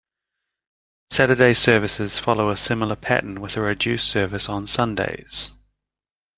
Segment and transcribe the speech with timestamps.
[1.11, 5.51] Saturday services follow a similar pattern with a reduced service on Sundays.